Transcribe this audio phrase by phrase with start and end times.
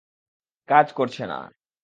[0.69, 1.39] কাজ করছে না।